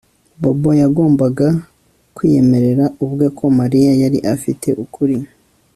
[0.41, 1.47] Bobo yagombaga
[2.15, 5.17] kwiyemerera ubwe ko Mariya yari afite ukuri